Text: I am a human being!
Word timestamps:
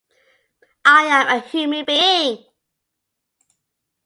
I 0.99 1.03
am 1.03 1.27
a 1.27 1.39
human 1.41 1.85
being! 1.85 2.43